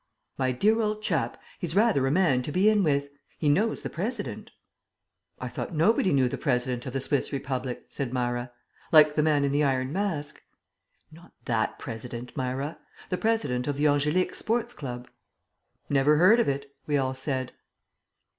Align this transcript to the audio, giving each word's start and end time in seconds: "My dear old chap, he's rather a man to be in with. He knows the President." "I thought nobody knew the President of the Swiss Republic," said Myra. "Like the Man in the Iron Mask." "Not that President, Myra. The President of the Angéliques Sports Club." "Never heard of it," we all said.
"My 0.35 0.51
dear 0.51 0.81
old 0.81 1.03
chap, 1.03 1.39
he's 1.59 1.75
rather 1.75 2.07
a 2.07 2.11
man 2.11 2.41
to 2.41 2.51
be 2.51 2.67
in 2.69 2.81
with. 2.81 3.09
He 3.37 3.49
knows 3.49 3.83
the 3.83 3.89
President." 3.91 4.49
"I 5.39 5.47
thought 5.47 5.75
nobody 5.75 6.11
knew 6.11 6.27
the 6.27 6.39
President 6.39 6.83
of 6.87 6.93
the 6.93 6.99
Swiss 6.99 7.31
Republic," 7.31 7.85
said 7.91 8.11
Myra. 8.11 8.51
"Like 8.91 9.13
the 9.13 9.21
Man 9.21 9.43
in 9.43 9.51
the 9.51 9.63
Iron 9.63 9.93
Mask." 9.93 10.41
"Not 11.11 11.33
that 11.45 11.77
President, 11.77 12.35
Myra. 12.35 12.79
The 13.09 13.19
President 13.19 13.67
of 13.67 13.77
the 13.77 13.83
Angéliques 13.83 14.33
Sports 14.33 14.73
Club." 14.73 15.07
"Never 15.87 16.17
heard 16.17 16.39
of 16.39 16.49
it," 16.49 16.73
we 16.87 16.97
all 16.97 17.13
said. 17.13 17.51